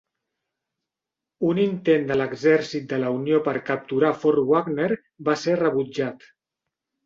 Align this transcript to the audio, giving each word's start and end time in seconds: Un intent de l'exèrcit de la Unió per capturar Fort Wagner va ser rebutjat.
Un 1.49 1.61
intent 1.65 2.07
de 2.13 2.17
l'exèrcit 2.23 2.89
de 2.95 3.01
la 3.05 3.13
Unió 3.19 3.43
per 3.51 3.55
capturar 3.69 4.13
Fort 4.25 4.43
Wagner 4.51 4.91
va 5.31 5.41
ser 5.47 5.59
rebutjat. 5.65 6.31